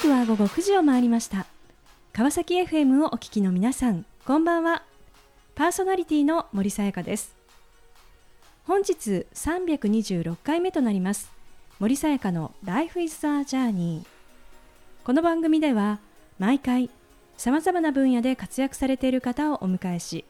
[0.00, 1.44] 刻は午後9時を回りました。
[2.14, 4.82] 川崎 FM をお聞きの皆さんこんばんは。
[5.54, 7.36] パーソナリティの森さやかです。
[8.64, 11.30] 本日326回目となります。
[11.78, 14.04] 森さやかの Life is a Journey
[15.04, 15.98] この番組では
[16.38, 16.88] 毎回
[17.36, 20.24] さまざまな分野で活躍されている方をお迎えし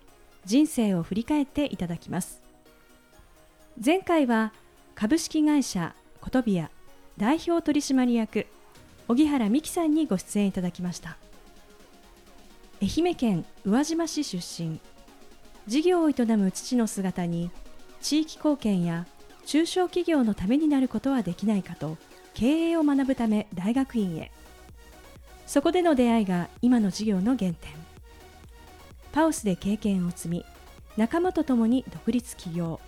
[0.46, 2.42] 人生を振り返っていただきます。
[3.82, 4.52] 前回は
[4.96, 6.72] 株式会社コトビア
[7.18, 8.46] 代表取締役
[9.10, 11.16] 荻原美希さんにご出演いただきました。
[12.80, 14.78] 愛媛県宇和島市出身。
[15.66, 17.50] 事業を営む父の姿に
[18.00, 19.08] 地域貢献や
[19.46, 21.98] 中小企業のためになることはできないかと
[22.34, 24.30] 経営を学ぶため大学院へ。
[25.44, 27.56] そこでの出会いが今の事業の原点。
[29.10, 30.44] パウスで経験を積み
[30.96, 32.78] 仲間と共に独立起業。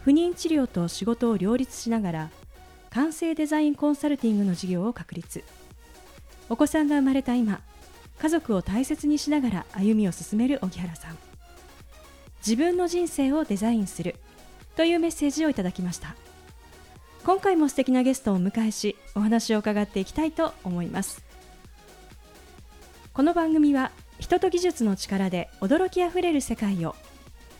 [0.00, 2.30] 不妊治療と仕事を両立しながら
[2.94, 5.44] 完成デザインコンサルティングの事業を確立。
[6.50, 7.62] お子さんが生まれた今
[8.18, 11.18] 家族を大切にしながら歩みを進める荻原さん。
[12.46, 14.16] 自分の人生をデザインする
[14.76, 16.14] というメッセージをいただきました。
[17.24, 21.24] 今回も素敵なゲストをお迎えしお話を伺っていきたいと思います。
[23.14, 26.94] この番組は人と技術の力で驚きあふれる世界を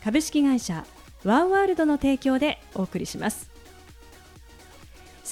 [0.05, 0.85] 株式会社
[1.25, 3.52] ワンワールドの提供でお送りします。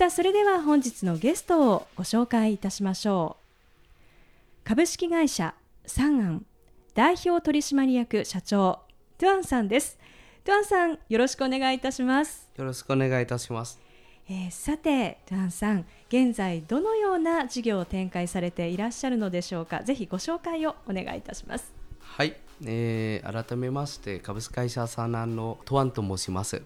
[0.01, 4.67] さあそれでは本日のゲストをご紹介いたしましょう。
[4.67, 6.47] 株式会社三安
[6.95, 8.79] 代表取締役社長
[9.19, 9.99] トゥアンさんです。
[10.43, 12.49] トゥアンさんよろしくお願いいたします。
[12.57, 13.79] よろしくお願いいたします。
[14.27, 19.83] えー、さてトゥアンさん現在どのような事業を展開されていらっしゃるのでしょうか？
[19.83, 21.75] ぜひご紹介をお願いいたします。
[22.01, 26.63] はい、えー、改めまして株式会社三安のトゥアンと申します。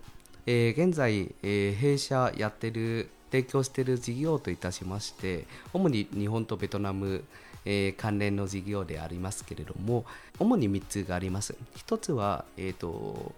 [0.47, 7.25] えー、現在、えー、弊社やってる提供している事業といたしまして主に日本とベトナム、
[7.65, 10.05] えー、関連の事業でありますけれども
[10.39, 11.57] 主に3つがあります
[11.89, 13.33] 1つは、えーと、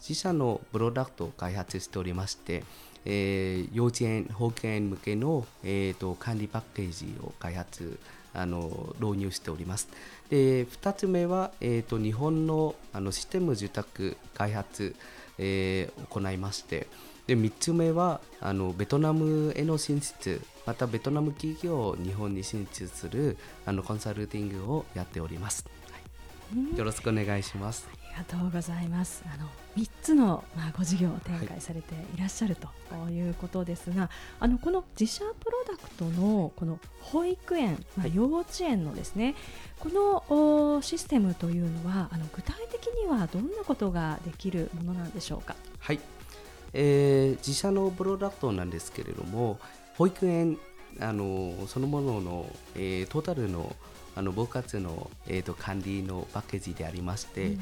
[0.00, 2.64] 自社のプロダクトを開発しておりまして、
[3.04, 7.98] えー、幼稚園保育園向けの、えーと、管理パッケージを開発
[8.32, 9.88] あの導入しております。
[10.30, 14.96] で2つ目は、えーと、日本のあのシステム受託開発、
[15.36, 16.86] えー、行いまして
[17.26, 25.98] で3つ目はあのベトナムへの進出またベトナム企業を日本に進出するあのコンサルティングをやっております、は
[26.74, 27.88] い、よろしくお願いします。
[27.92, 29.24] ありがとうございます。
[29.26, 32.68] あの3つの、まあ、ご事業を展開されていらっしゃると
[33.10, 39.34] いうことですが、はい、あのこの自社プロダクトのこの保育園、まあ、幼稚園のですね、
[39.80, 45.56] このシステムというのはあの具体的にはどんなことができるものなんでしょうか？
[45.78, 46.00] はい
[46.74, 49.58] えー、自社のプロダクトなんですけれども
[49.96, 50.58] 保育園
[51.00, 53.74] あのそのものの、えー、トータルの
[54.14, 57.58] あの分割の、えーと、管理のパッケージでありまして、うん、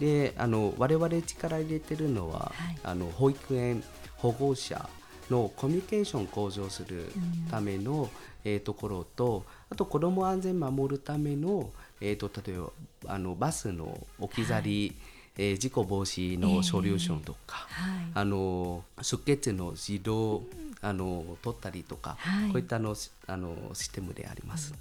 [0.00, 3.84] であの我々力入れてるのは、はい、あの保育園
[4.16, 4.88] 保護者
[5.30, 7.12] のコミュニケーション向上する
[7.52, 8.08] ための、うん、
[8.44, 11.70] えー、ところとあと子ども安全守るための、
[12.00, 12.70] えーと、例えば
[13.06, 20.42] あのバスの置き去り、はいえー、事故防止のソリューションとか、えーはい、あの出血の指導、
[20.82, 22.94] あの取ったりとか、はい、こういったの
[23.26, 24.74] あのシステムであります。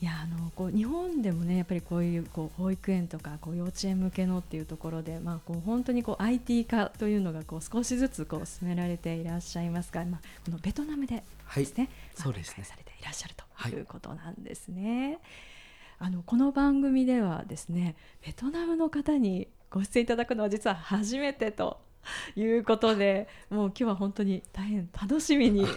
[0.00, 11.22] いやあのこう日本でもねやっぱりこういうこう保育園とかこう幼稚園向けのっていうところで、まあ、こう本当にこう IT 化というのがこう少しずつこう進められていらっしゃいますが、まあ、このベトナムで
[11.54, 12.64] ですね、はい、そうですね。
[12.64, 13.80] されていらっしゃるとい。
[13.80, 15.06] うことなんですね。
[15.06, 15.18] はい
[16.04, 17.94] あのこの番組ではですね
[18.26, 21.78] ベトナムの方にご出演いただくのは実は初めてと
[22.34, 25.72] いうことでもう今日は本当に大変楽しみに、 はい、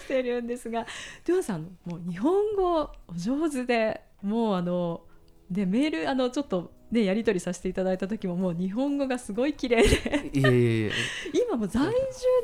[0.00, 0.86] してるんですが
[1.26, 5.02] トゥアさんもう日本語お上手でもうあの
[5.50, 10.30] でメールあのちょっとね、やり取りさせていただいた時ももう日本語がすごい綺麗で。
[10.32, 10.92] いえいえ
[11.48, 11.90] 今も在住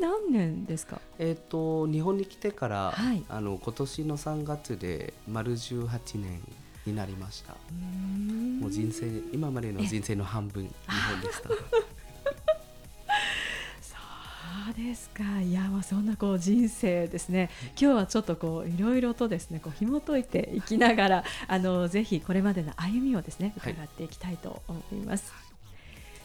[0.00, 1.00] 何年ですか？
[1.20, 6.42] えっ、と日本に来てから、はい、あの今年の3月で丸18年
[6.86, 7.52] になりました。
[7.52, 11.48] もう人生今までの人生の半分日本でした。
[13.82, 13.96] そ
[14.70, 15.40] うですか。
[15.40, 17.50] いやまあそんなこう人生ですね。
[17.80, 25.32] 今日はちょっとこういろいろとですねこう紐解いていきながらあのぜひこれまでの歩みをですね伺っていきたいと思います。
[25.32, 25.52] はい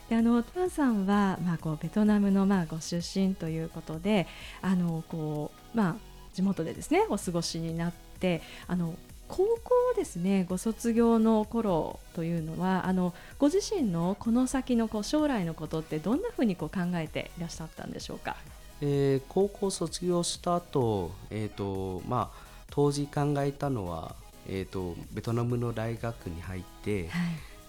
[0.10, 4.28] であのトワンさんは、まあ、こうベトナムの、まあ、ご出身ということで
[4.62, 5.96] あのこう、まあ、
[6.34, 8.96] 地元でですねお過ごしになってあの
[9.28, 18.36] 高校ですねご卒業の頃というのはあのご自身のこの先のこう将来のことってどんなふうにこう考えていらっしゃったんでしょうか？
[18.82, 24.14] えー高校卒業した後、えーとまあ当時考えたのは、
[24.48, 27.10] えー、とベトナムの大学に入って、はい。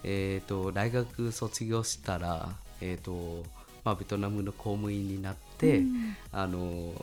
[0.03, 2.49] えー、と大学卒業したら、
[2.81, 3.43] えーと
[3.83, 6.15] まあ、ベトナムの公務員になって、うん。
[6.31, 6.93] あの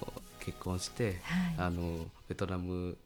[0.40, 1.66] 結婚して、はい。
[1.66, 2.96] あのベトナム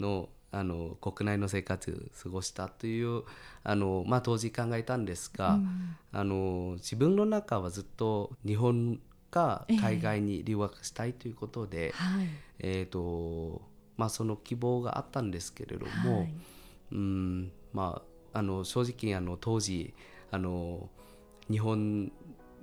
[0.00, 3.22] のあの国内の生活過ごしたという
[3.62, 5.96] あの、まあ、当時考えたんですが、うん。
[6.12, 9.00] あの自分の中はずっと日本
[9.30, 9.76] かええ。
[9.78, 12.26] 海外に留学したいということで、はい。
[12.58, 13.62] えーと
[13.96, 16.34] まあ、その希望があったんですけれども、はい。
[16.92, 18.02] うんま
[18.32, 19.94] あ、あの正直あの当時
[20.32, 20.88] あの
[21.48, 22.10] 日本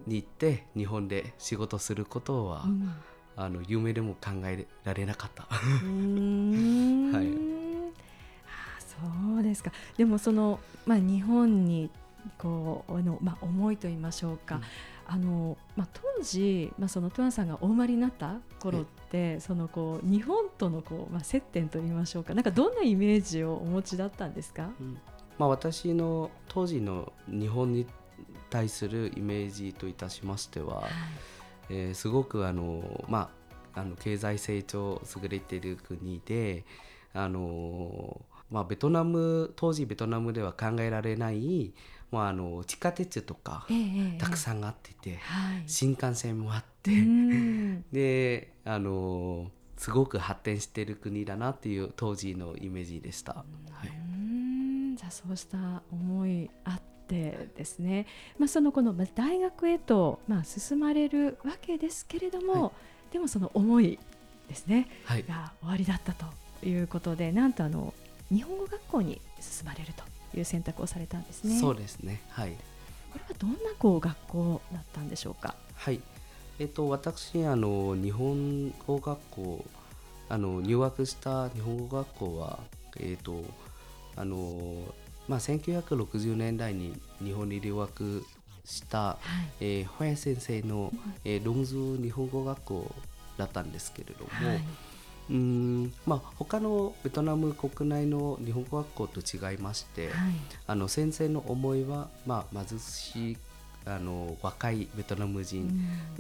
[0.06, 2.94] に行って日本で仕事することは、うん。
[3.40, 5.44] あの夢でも考えられなかった。
[5.54, 7.48] はい。
[7.54, 7.57] あ
[9.00, 9.72] そうですか。
[9.98, 11.90] でもその、まあ、日本に
[12.38, 14.62] こうあの、まあ、思いと言いましょうか、うん。
[15.08, 22.34] あのまあ、当時、まあ、そのトゥアンさんがお生まれになった頃ってそのこう日本とのこう、まあ、接点と言いましょうか。
[22.34, 24.98] なんかどんなイメージをお持ちだったんですか、うん。
[25.38, 27.86] まあ、私の当時の日本に
[28.50, 30.84] 対するイメージといたしましては、
[31.70, 33.30] えーすごくあの、ま
[33.76, 36.66] あ、あの経済成長優れている国で
[37.14, 41.74] あの、まあ、ベトナム当時ベトナムでは考えられない、
[42.12, 43.82] まあ、あの地下鉄とかえええ
[44.16, 45.64] えたくさんあってて、はい。
[45.68, 47.82] 新幹線もあって、うん。
[47.92, 53.34] であのすごく発展している国だなっていう当時のイメージでした。
[53.34, 53.46] は
[53.86, 54.96] い、うん。
[54.96, 58.08] じゃあそうした思いあってですね、
[58.40, 62.72] まあ、そのこのまあ大学へとまあ進まれるわけですけれども、は
[63.12, 64.00] でもその思い
[64.48, 64.88] ですね。
[65.04, 65.24] はい。
[65.24, 66.26] が終わりだったと
[66.66, 67.94] いうことでなんとあの
[68.32, 70.04] 日本語学校に進まれると
[70.38, 71.60] いう選択をされたんですね。
[71.60, 72.22] そうですね。
[72.30, 72.52] はい。
[73.12, 75.56] これはどんなこう学校だったんでしょうか？
[75.76, 76.02] はい。
[76.60, 79.66] えっと私あの日本語学校
[80.30, 82.60] あの入学した日本語学校は
[83.00, 83.44] えっと
[84.16, 84.94] あの
[85.28, 88.26] まあ1960年代に日本に留学
[88.66, 89.18] した、は
[89.62, 90.92] いえー、ホヤ先生の、
[91.24, 92.96] えー、ロンズ日本語学校
[93.38, 94.62] だったんですけれども、はい、
[95.30, 95.94] うーん。
[96.06, 100.34] まあ他のベトナム国内の日本語学校と違いまして、はい。
[100.68, 103.38] あの先生の思いは、まあ、貧しい
[103.86, 105.66] あの若いベトナム人、う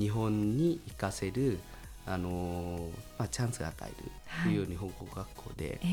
[0.01, 0.03] ん。
[0.03, 1.59] 日本に行かせる
[2.05, 4.11] あの、まあ、チャンスを与える
[4.43, 4.63] とい。
[4.63, 5.87] う日本語学校で、え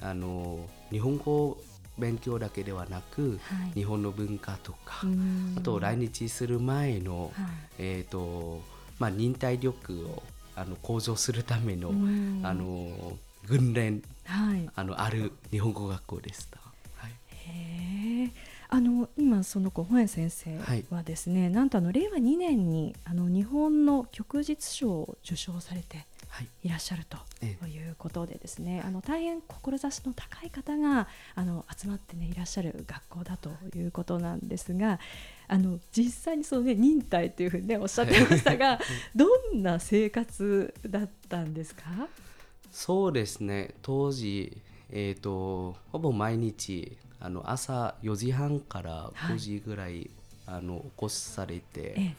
[0.00, 0.58] あの
[0.90, 1.58] 日本語
[1.98, 3.72] 勉強だけではなく、えはい。
[3.74, 5.54] 日本の文化とか、うん。
[5.58, 7.54] あと来日する前の、はい。
[7.78, 8.62] えーと
[8.98, 10.22] まあ、忍耐力を
[10.56, 12.40] あの向上するための,、うん。
[12.44, 13.16] あの
[13.46, 14.68] 訓練はい。
[14.74, 16.58] あのある日本語学校でした。
[16.96, 17.12] はい。
[17.48, 18.30] へえ。
[18.68, 20.58] あの今その子本屋先生
[20.90, 26.04] はですね、なんとあの令和2年にあの日本の旭日賞を受賞されては
[26.40, 26.48] い。
[26.64, 34.98] いらっしゃるとええいうことでですね、あの大変志の高い方があの集まってねいらっしゃる学校だということなんですが、
[35.48, 38.78] あの実際にそのね忍耐というふうにねおっしゃってましたが、
[39.14, 41.82] どんな生活だったんですか？
[42.70, 43.74] そうですね。
[43.82, 44.56] 当時、
[44.90, 50.10] えー、とほぼ毎日あの朝4時半から5時ぐらい、
[50.46, 52.14] あの起こされて、ええ。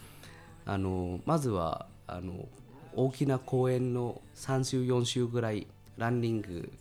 [0.65, 2.47] あのまずはあの
[2.95, 6.71] 大きな公園の3周4周ぐらいランニング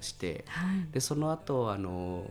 [0.00, 0.92] してはい。
[0.92, 2.30] でその後あの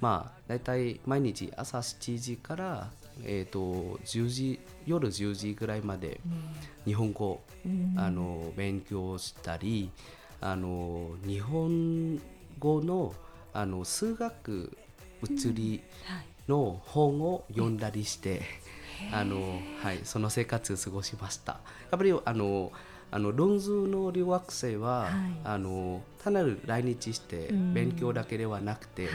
[0.00, 2.90] まあ大体毎日朝7時から、
[3.24, 6.20] えー、と10時夜10時ぐらいまで
[6.84, 7.94] 日本語うん。
[7.96, 9.90] あの勉強したり
[10.40, 12.20] あの日本
[12.58, 13.14] 語の
[13.52, 14.76] あの数学
[15.20, 16.26] 物理はい。
[16.48, 18.42] の本を読んだりして、
[19.12, 21.52] あのはい、その生活を過ごしました。
[21.52, 22.72] やっぱりあの
[23.10, 25.12] あのロンズの留学生は、はい。
[25.44, 27.74] あの単なる来日してうん。
[27.74, 29.12] 勉強だけではなくて、はい。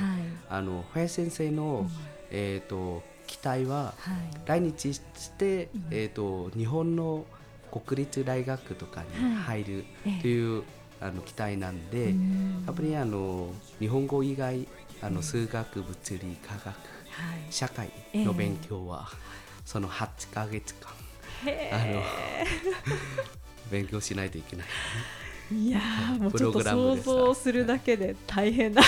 [0.49, 1.89] あの林先生の、
[2.31, 4.41] えー、と期待ははい。
[4.45, 5.01] 来日し
[5.37, 5.87] て、うん。
[5.91, 7.25] えー、と日本の
[7.71, 10.21] 国立大学とかに入るええ。
[10.21, 10.63] という、
[11.01, 12.63] あの期待なんで、うん。
[12.65, 14.65] やっぱりあの日本語以外
[15.01, 16.77] あの数学物理科学はい。
[17.51, 19.09] 社会の勉強は、
[19.69, 20.91] その8ヶ月間。
[21.45, 22.01] へあの
[23.69, 24.67] 勉強しないといけない。
[25.55, 28.81] いやーもうちょっと想像するだけで大変な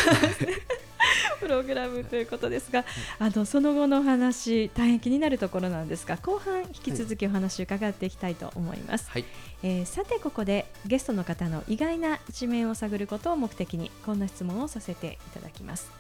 [1.40, 2.84] プログラムということですが、
[3.20, 9.26] あのその後のお話大変気になるところなんですが後半引き続きお話を伺っていきたいと思います、はい、
[9.62, 15.92] えーさてここでゲストの方の意外な一面を探ることを目的にこんな質問をさせていただきます、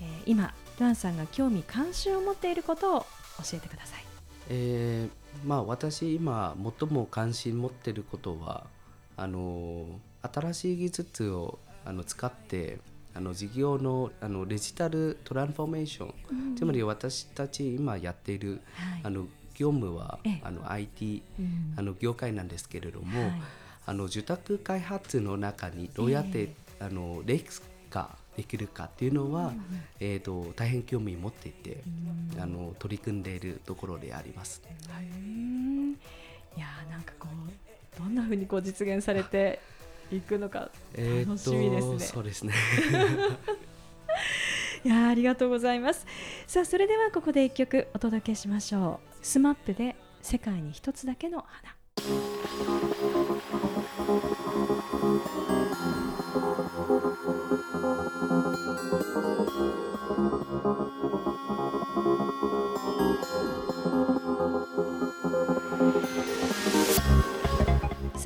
[0.00, 4.07] えー今ルアンさんが興味関心を持っていることを教えてください
[4.48, 8.66] えーまあ、私今最も関心持ってることは
[9.16, 9.86] あの
[10.22, 12.78] 新しい技術をあの使って
[13.14, 16.56] あの事業のあのデジタルトランスフォーメーション、うん。
[16.56, 19.00] つまり私たち今やっている、はい。
[19.02, 20.40] あの業務はええ。
[20.44, 21.74] あの IT うん。
[21.76, 23.32] あの業界なんですけれども、はい。
[23.86, 29.60] あの住宅開発の中にどうやって、えあのレス化できるかっていうのは、うん
[29.98, 31.82] えー、と大変興味持っていて、
[32.36, 32.40] うん。
[32.40, 34.62] あの取り組んでいるところであります。
[34.64, 35.94] うん
[36.56, 39.58] いやーなんかこうどんな風にこう実現されて
[40.12, 41.98] いくのかえー楽しみですね。
[41.98, 42.54] そうですね。
[44.84, 46.06] いやーありがとうございます。
[46.46, 49.16] さあそれではここで一曲お届けしましょう。
[49.20, 51.74] スマップで世界に一つだけの花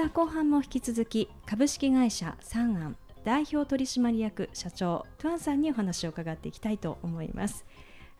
[0.02, 7.64] さあ後半も引き続き株式会社三安代表取締役社長トゥアンさんにお話を伺っていきたいと思います。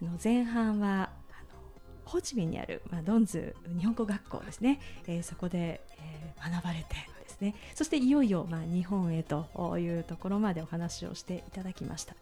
[0.01, 1.59] あの前半はあの
[2.05, 7.57] ホーチミンにある、まあ、ドンズ日本語学校ですね、えーそこで、えー学ばれてですね。
[7.75, 12.15] そしていよいよ、まあ、日本へというところまでお話をしていただきました。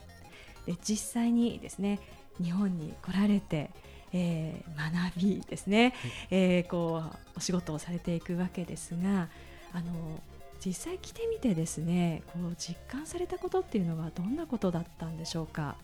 [0.64, 2.00] で実際にですね
[2.42, 3.72] 日本に来られて、
[4.14, 5.92] えー学びですね、
[6.30, 9.28] えーこうお仕事をされていくわけですが
[9.72, 10.20] あの
[10.64, 15.76] 実際来てみてですねこう実感されたことっていうのはどんなことだったんでしょうか？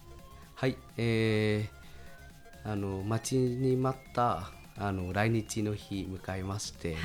[0.54, 7.00] はい、えー、あの待ちに待ったあの来日の日迎えまして、はい。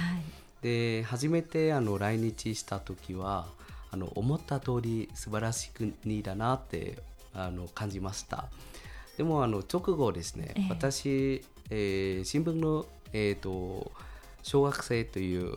[0.62, 3.48] で初めてあの来日した時は
[3.90, 6.98] あの思った通り素晴らしい国だなって
[7.34, 8.46] あの感じました。
[9.18, 10.68] でもあの直後ですね、ええ。
[10.70, 13.92] 私、えー新聞の、えー、と
[14.44, 15.56] 小学生という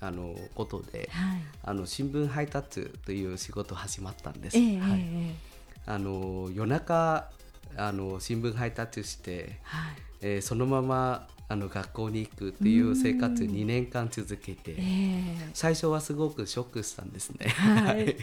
[0.00, 1.40] あのことではい。
[1.62, 5.00] あの新聞配達という仕事始まったんです、ええはい。
[5.00, 5.50] ええ
[5.86, 7.28] あの夜中
[7.76, 9.96] あの新聞配達して、はい。
[10.22, 15.50] えーそのままあの学校に行くっていう生活うん2年間続けて、ええ。
[15.52, 17.48] 最初はすごくショックしたんですね。
[17.48, 18.16] はい。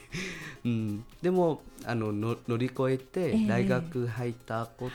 [0.63, 3.47] うん、でもあのの乗り越えてええ。
[3.47, 4.89] 大学入ったこ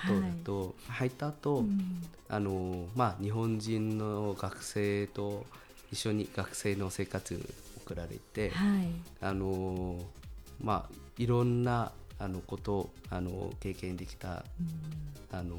[0.44, 2.02] とと、入った後、うん。
[2.28, 5.44] あのまあ日本人の学生と
[5.92, 7.38] 一緒に学生の生活を
[7.84, 8.88] 送られて、はい
[9.20, 9.98] あの
[10.60, 14.44] まあいろんなあのことをあの経験できた
[15.32, 15.56] うんあの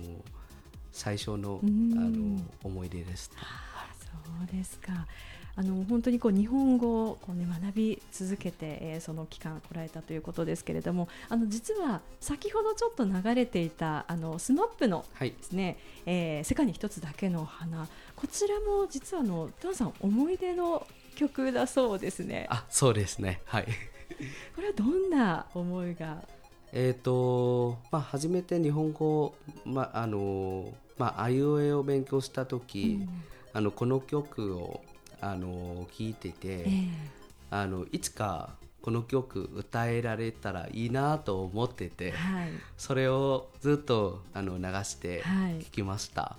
[0.92, 3.32] 最初のあうんの思い出です。
[3.38, 4.08] あそ
[4.44, 5.08] うですか。
[5.56, 15.32] あの本当にこう日本語をこう、ね、学び続けて、えーその期間来られたということですけれどもあの実は先ほどちょっと流れていたあのスマップのはい。
[15.32, 22.48] ですね、えー世界に一つだけの花こちらも実はあのトンさん思い出の曲だそうですね。
[22.50, 23.42] あそうですね。
[23.46, 23.66] はい。
[24.56, 26.24] これはどんな思いが？
[26.72, 33.10] えっ、とまあ初めて日本語まああのまああいうえを勉強した時、うん。
[33.56, 34.82] あのこの曲を
[35.32, 36.88] あの聞いてて、えー
[37.54, 42.50] あのいつかこの曲歌えられたらいいなと思ってて、はい。
[42.78, 45.54] それをずっとあの流してはい。
[45.60, 46.36] 聞きました。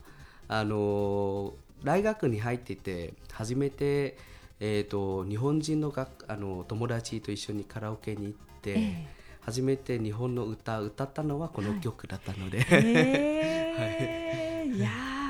[0.49, 4.19] あの大学に入ってて初めて
[4.61, 9.07] えー、と日本人の学あの友達と一緒にカラオケに行って、え
[9.41, 14.75] 初めて日本の歌を歌ったのはこの曲だったので、えー。
[14.77, 15.24] いやー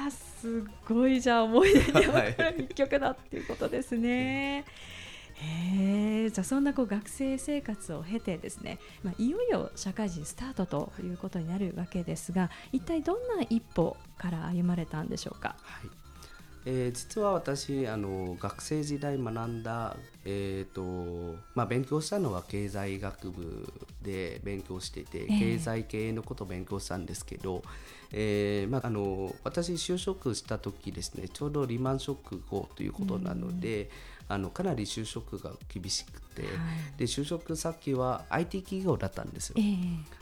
[0.45, 4.65] すごいじゃあ思い出に残る一曲だっていうことですね。
[5.37, 15.57] へえじゃあそんなこう学生生活を経てですね、まあ、いよいよ社会人スタートということになるわけですが一体どんな一歩から歩まれたんでしょうか？
[15.63, 15.91] はい
[16.67, 25.39] えー実は私あの学生時代学んだ、えーとまあ、勉強したのは経済学部で勉強してて、ええ。
[25.39, 27.63] 経済系のことを勉強したんですけど、
[28.13, 33.91] えーまあ、あの私就職した時ですねちょうどリーマンショック後ということなので、
[34.29, 36.53] あのかなり就職が厳しくて、はい。
[36.99, 39.57] で就職先は IT 企業だったんですよ。
[39.59, 39.63] え。
[39.63, 39.75] え。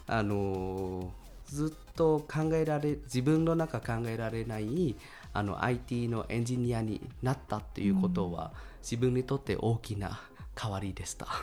[0.08, 1.12] あの
[1.46, 4.96] ずっと考えられ自分の中考えられない
[5.32, 10.20] あの IT のエンジニアになったっていうことは、自分にとって大きな
[10.60, 11.26] 変わりでした。
[11.26, 11.42] は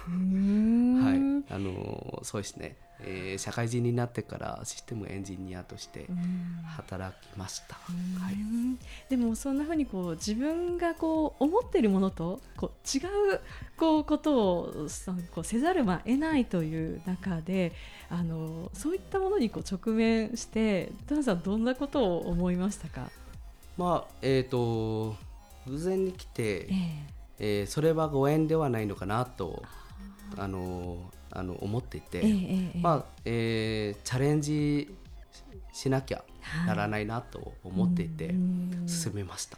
[1.50, 6.50] い、あのそうですね、えー社会人になってからシステムエンジニアとしてうん。
[6.70, 7.78] 働きました。
[7.90, 8.78] うはい、ん
[9.10, 13.02] でもそんな風にこう自分がこう思っているものとこう違
[13.34, 13.40] う
[13.78, 14.74] こうことを
[15.34, 17.74] こうせざるを得ないという中で
[18.10, 23.10] あのそういったものにこう直面してダンさんどんなことを思いましたか、
[23.80, 25.16] まあえっ、と
[25.66, 27.10] 偶然に来て、ええ。
[27.42, 29.64] えーそれはご縁ではないのかなと
[30.38, 32.80] あのあの思っていて、ええええええ。
[32.82, 34.94] まあえーチャレンジ
[35.72, 36.68] しなきゃはい。
[36.68, 38.84] ならないなと思っていてうん。
[38.86, 39.58] 進めました。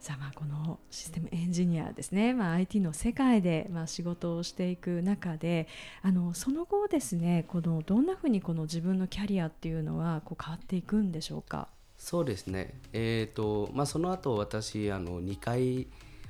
[0.00, 5.68] さあまあこのシステムエンジニアですね、まあ、IT の世界でまあ仕事をしていく中で
[6.00, 11.68] あのその後ですねこのどんなふうにこの自分のキャリアっていうのはこう変わっていくんでしょうか？
[12.00, 15.86] そうですね、えーとまあ、その後私あの2回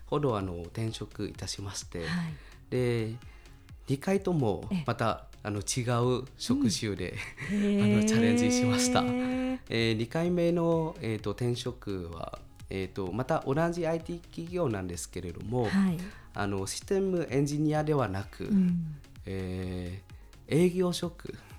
[0.07, 2.09] ほどあの転職いたしまして、はい
[2.69, 3.15] で
[3.89, 5.83] 2回ともええまたあの違
[6.21, 15.99] う職種で、あ あのチャレンジしましたええ2回目の、えー、と転職は、えー、とまた同じ IT 企業なんですけれども、はい。
[16.35, 18.97] あのシステムエンジニアではなく、うん。
[19.27, 20.11] えー
[20.53, 21.50] 営業職うん。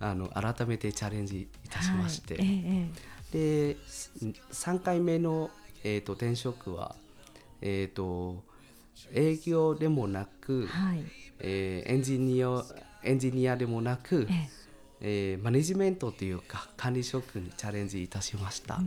[0.00, 2.46] あの改めてチャレンジいたしまして、はい。
[2.46, 3.76] ええで
[4.52, 5.50] 3回目の、
[5.82, 6.94] えー、と転職は、
[7.60, 8.44] えー、と
[9.12, 11.04] 営業でもなくええ、はい。
[11.40, 12.64] えーエンジニア
[13.02, 14.48] エンジニアでもなく、ええ。
[15.00, 18.74] えーマネジメントというか管理職にチャレンジいたしました。
[18.74, 18.84] はう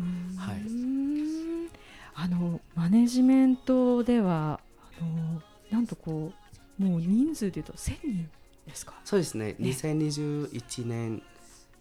[0.67, 1.69] い、ん。
[2.15, 4.59] あのマネジメントでは
[5.00, 6.33] あのなんとこ
[6.79, 8.29] うもう人数でいうと1000人
[8.69, 8.93] ですか？
[9.05, 11.21] そうですね2021年、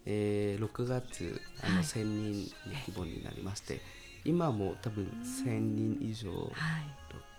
[0.05, 3.81] えー6月あの、はい1000人の規模になりまして
[4.25, 5.05] 今も多分
[5.45, 6.51] 1000人以上のはい。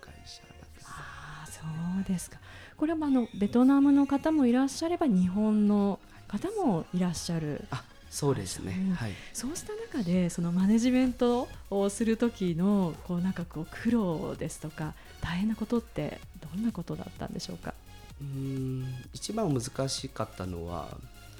[0.01, 1.61] 会社だとああそ
[2.01, 2.37] うですか。
[2.77, 7.65] これはまああのベトナムの方もいらっしゃれば日本の方もいらっしゃる。
[7.71, 16.19] あそうですねうんはいそうした中でそのマネジメントをする時のこうなんかこう苦労ですとか大変なことって
[16.53, 17.73] どんなことだったんでしょうか？
[18.21, 20.87] うーん一番難しかったのは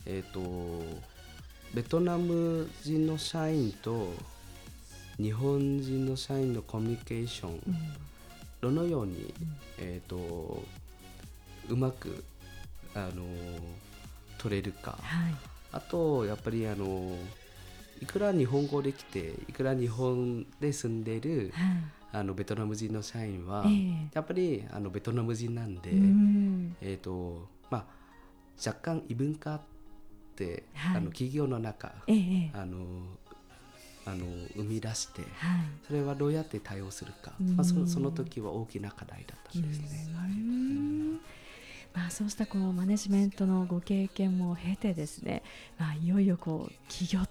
[0.06, 0.42] えっ、と
[1.74, 4.14] ベトナム人の社員と
[5.18, 7.62] 日本人の社員のコミュニケーション、うん
[8.62, 9.34] どのように、
[9.80, 10.64] えー、と
[11.68, 12.24] うまく
[12.94, 13.24] あの
[14.38, 15.36] 取れるかはい。
[15.74, 17.16] あとやっぱりあの
[18.02, 22.01] いくら日本語できていくら日本で住んでるはい。
[22.14, 24.10] あのベトナム人の社員は、ええ。
[24.14, 26.76] やっぱりあのベトナム人なんで、うん。
[26.82, 27.86] えーとまあ、
[28.66, 29.62] 若干異文化っ
[30.36, 30.98] て、はい。
[30.98, 31.88] あの企業の中
[32.54, 32.78] あの
[34.04, 35.30] あの生み出してはい。
[35.88, 37.56] それはどうやって対応するか、うん。
[37.56, 39.86] まあ、そその時は大きな課題だったんですね。
[40.14, 41.20] うはいん
[41.94, 45.44] まあ、そうしたこうマネジメントのご経験も経てですね、
[45.78, 47.22] まあ、いよいよこう起業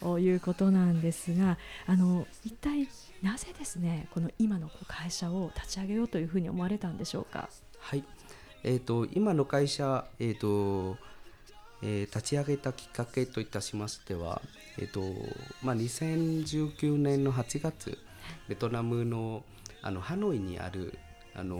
[0.00, 2.88] ということなんですがあの一体
[3.22, 7.48] なぜですねこの今の会社を立ち上げようというふうに思われたんでしょうか？
[7.80, 8.04] はい
[8.62, 10.96] えー、と今の会社、えーと
[11.82, 14.40] えー立ち上げたきっかけといたしましては、
[14.78, 15.00] えーと
[15.62, 17.98] まあ、2019年の8月
[18.48, 19.42] ベトナムの
[19.82, 20.98] あのハノイにある
[21.34, 21.58] あの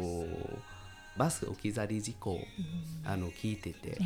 [1.17, 2.41] バス置き去り事故を
[3.05, 3.99] あの聞いてて、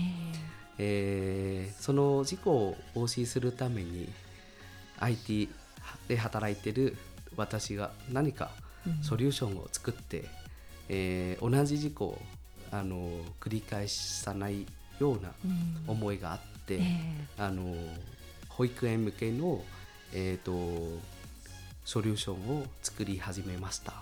[0.79, 1.73] ええ。
[1.77, 4.09] ーその事故を防止するために
[5.01, 5.49] IT
[6.09, 6.97] で働いてる
[7.37, 8.51] 私が何か
[8.87, 9.03] うん。
[9.03, 10.25] ソリューションを作って、
[10.88, 12.23] えー同じ事故を
[12.71, 13.09] あの
[13.40, 14.66] 繰り返さない
[15.01, 15.85] ようなうん。
[15.87, 16.83] 思いがあって、え。
[17.38, 17.75] あの
[18.49, 19.62] 保育園向けの、
[20.12, 20.99] えー、と
[21.88, 23.94] ソリューションを作り始めました。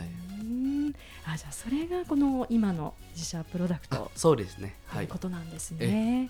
[0.00, 0.92] えうん
[1.24, 4.74] あじゃあそれがこの今の自社プロダクトそうですね。
[4.86, 5.18] はいというこ。
[5.18, 5.78] となんですね。
[5.80, 6.28] え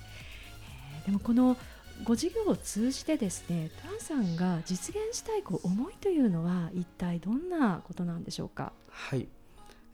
[1.02, 1.56] ーでもこの
[2.04, 8.74] ご事業を通じてですね、トランさんが実現したいこう思いというのは一体どんなことなんでしょうか？
[8.90, 9.26] はい。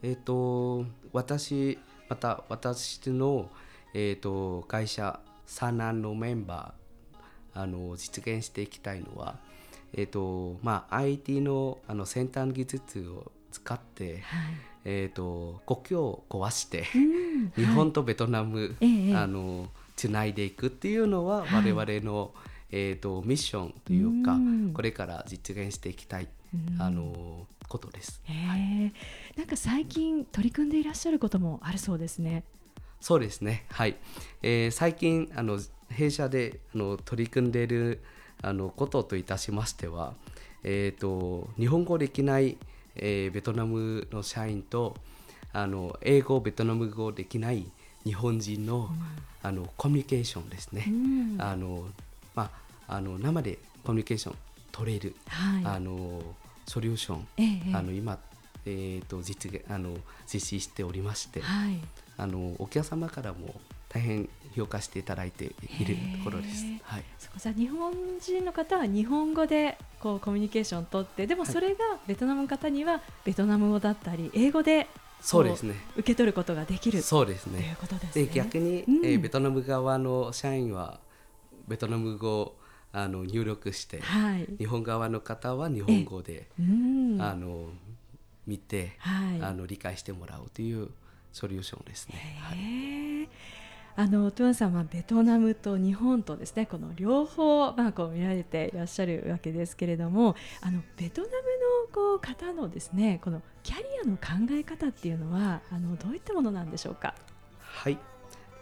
[0.03, 3.49] えっ、と私また私の
[3.95, 9.39] えっ、と会社サナンのメンバーあの実現していきたいのは
[9.93, 14.21] えっ、とまあ IT のあの先端技術を使ってはい。
[14.89, 21.73] えっ、と国境を壊してうん日本とベトナム、ええあのつないでいくっていうのははい。
[21.73, 22.33] 我々の、
[22.71, 24.73] えー、とミッションというか、うん。
[24.75, 26.81] これから実現していきたい、うん。
[26.81, 28.21] あのことです。
[28.25, 28.93] へえ。
[29.37, 32.45] なんか最近取り組んでいらっしゃることもあるそうですね。
[33.01, 33.97] そうですね、はい。
[34.43, 38.03] えー最近あの弊社であの取り組んでいる
[38.43, 40.15] あのことといたしましては、
[40.63, 42.57] えー、と日本語できない、
[42.97, 44.97] えーベトナムの社員と
[45.53, 47.67] あの英語ベトナム語できない
[48.05, 48.89] 日本人の,、
[49.43, 51.87] あのコミュニケーションですね、うんあの
[52.35, 52.51] ま
[52.87, 54.37] あ、あの生でコミュニケーション
[54.71, 55.65] 取れる、はい。
[55.65, 56.23] あの
[56.67, 58.19] ソリューション、ええええあの今、
[58.67, 59.97] えー、と実現あの
[60.31, 61.81] 実施しておりまして、はい。
[62.19, 63.55] あのお客様からも
[63.97, 65.49] 大変評価していただいてい
[65.85, 66.65] るところです。
[66.83, 74.87] はい、そこじゃ日本人の方は日本語でこうコミュニケーションを取ってでもそれがベトナムの方にはベトナム語だったり英語で
[75.21, 75.75] そうですね。
[75.97, 77.61] 受け取ることができるそうですね。
[77.61, 78.27] ということですね。
[78.27, 79.07] で逆に、うん。
[79.07, 81.01] えーベトナム側の社員は
[81.67, 82.57] ベトナム語を
[82.93, 87.19] あの入力して、はい、日本側の方は日本語で、うん。
[87.21, 87.71] あの
[88.47, 90.91] 見て、はい、あの理解してもらうという
[91.33, 92.39] ソリューションですね。
[92.41, 93.29] はい
[93.99, 101.39] あのトゥアンさんはベトナムと日本とですねこの両方、まあ、こう見られていらっしゃるわけですけれどもあのベトナムの
[101.93, 107.15] こう方のですねこのキャリアの考え方っていうのはあのどういったものなんでしょうか？
[107.59, 107.99] はい、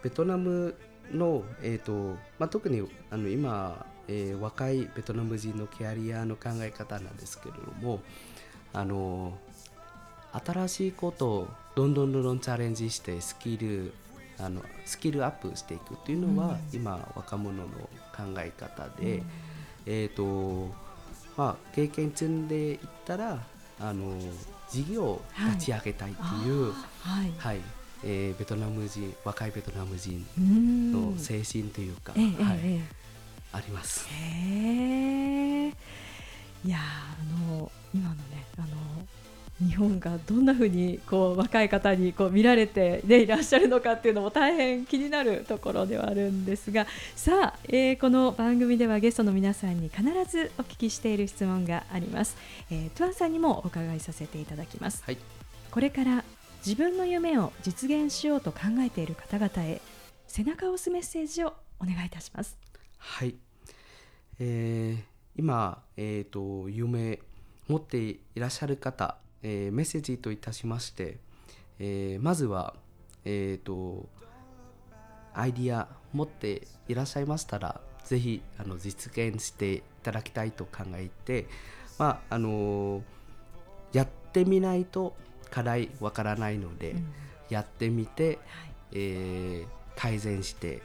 [0.01, 0.73] ベトナム
[1.11, 7.99] の、えーとまあ、特にあの今、えー若いベトナム人のキャリアの考え方なんですけれども
[8.71, 9.37] あの
[10.45, 13.93] 新しいことをどんどんどんどんチャレンジしてスキル
[14.39, 17.67] あのスキルアップしていくというのは、今若者の
[18.15, 19.23] 考え方で、
[19.85, 20.73] えーと
[21.37, 23.39] まあ、経験積んでいったら
[23.79, 24.17] あの
[24.69, 25.21] 事業を
[25.53, 26.71] 立ち上げたいという、
[27.01, 27.61] はい、はい。
[28.03, 30.91] えーベトナム人若いベトナム人うん。
[31.13, 32.59] の精神というか、ええはい。
[32.63, 32.81] ええ。
[33.53, 34.05] あります。
[34.09, 38.67] へえいやーあの今のねあの
[39.61, 52.35] 日本がどんなふうにこう若い方にこう見られて、ね、いらっしゃるのかっていうのも大変気になるところではあるんですがさあ、えーこの番組ではゲストの皆さんに必ずお聞きしている質問があります、
[52.69, 55.03] えー、トゥアンさんにもお伺いさせていただきます。
[55.05, 55.17] はい、
[55.71, 56.23] これから
[56.65, 59.81] 自分の夢を実現しようと考えている方々へ
[60.27, 62.57] 背中を押すメッセージをお願いいたします。
[62.97, 63.35] はい。
[64.39, 67.19] えー今、えー、と夢
[67.67, 71.17] 持っていらっしゃる方、えーメッセージといたしまして、
[71.77, 72.73] えーまずは、
[73.25, 74.09] えー、と
[75.33, 81.45] アイディア持っていらっしゃいましたらぜひあの実現していただきたいと考えて、
[81.99, 83.03] まああの
[83.93, 85.15] やってみないと
[85.51, 87.05] 課題わからないので、うん。
[87.49, 88.37] やってみて、はい。
[88.93, 90.81] えー改善して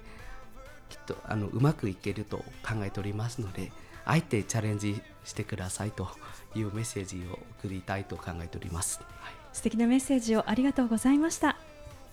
[0.88, 3.72] きっとあのうまくいけると考えておりますので
[4.04, 6.08] あえてチャレンジしてくださいと
[6.54, 9.00] いうメッセージを送りたいと考えております。
[9.20, 9.32] はい。
[9.52, 11.56] 素敵なメッセージをありがとうございました。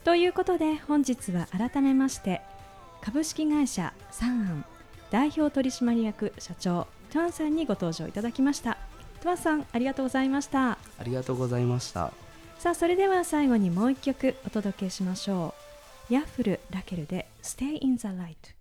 [0.04, 2.42] ということで本日は改めまして
[3.02, 4.66] 株式会社三安
[5.12, 8.78] 代表取締役社長トゥアンさんにご登場いただきました。
[9.22, 10.72] トゥアンさんありがとうございました。
[10.72, 12.12] ありがとうございました。
[12.60, 15.54] さあそれでは最後にもう一曲お届けしましょ
[16.10, 16.14] う。
[16.14, 18.57] ヤッフルラケルで Stay in the Light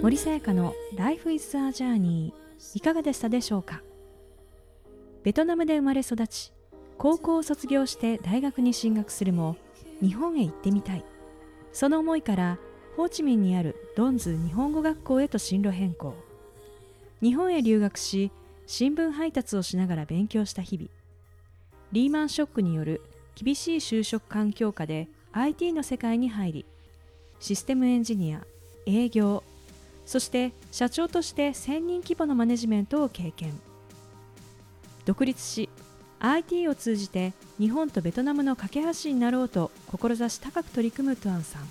[0.00, 2.32] 森さやかの Life is a Journey
[2.74, 3.82] いかがでしたでしょうか？
[5.24, 6.52] ベトナムで生まれ育ち
[6.96, 9.56] 高校を卒業して大学に進学するも
[10.00, 11.04] 日本へ行ってみたい。
[11.72, 12.58] その思いから
[12.96, 16.14] ホーチミンにあるドンズ日本語学校へと進路変更。
[17.20, 18.30] 日本へ留学し
[18.66, 20.88] 新聞配達をしながら勉強した日々。
[21.90, 23.02] リーマンショックによる
[23.34, 26.66] 厳しい就職環境下で IT の世界に入り
[27.40, 28.44] システムエンジニア
[28.86, 29.42] 営業
[30.08, 33.52] そして社長として1000人規模のマネジメントを経験。
[35.04, 35.68] 独立し
[36.18, 41.68] IT を通じて日本とベトナムの架け橋になろうと志高く取り組むトゥアンさん。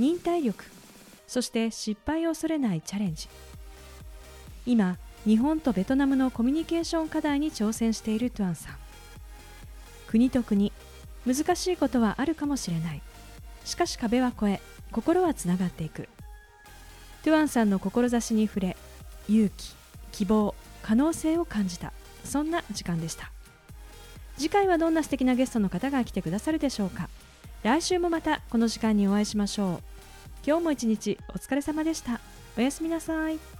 [0.00, 0.64] 忍耐力
[1.28, 3.28] そして失敗を恐れないチャレンジ。
[4.66, 8.76] 今日本とベトナムのコミュニケーション課題に挑戦しているトゥアンさん。
[10.08, 10.72] 国と国
[11.24, 13.02] 難しいことはあるかもしれない。
[13.64, 16.08] しかし壁は越え心はつながっていく。
[17.26, 18.76] トゥアンさんの志に触れ
[19.28, 19.74] 勇気
[20.12, 21.92] 希望可能性を感じた。
[22.22, 23.32] そんな時間でした。
[24.36, 27.08] 次回はどんな素敵なゲストの方が来てくださるでしょうか。
[27.64, 29.82] 来週もまたこの時間にお会いしましょう。
[30.46, 32.20] 今日も一日お疲れ様でした。
[32.56, 33.55] おやすみなさい。